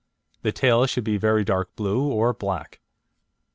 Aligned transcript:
The 0.41 0.51
tail 0.51 0.87
should 0.87 1.03
be 1.03 1.17
very 1.17 1.43
dark 1.43 1.75
blue 1.75 2.07
or 2.11 2.33
black. 2.33 2.79